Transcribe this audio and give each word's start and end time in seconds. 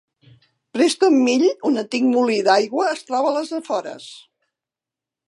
Preston 0.77 1.19
Mill, 1.27 1.43
un 1.69 1.77
antic 1.81 2.07
molí 2.15 2.37
d'aigua, 2.49 2.87
es 2.97 3.05
troba 3.11 3.37
als 3.43 3.55
afores. 3.59 4.09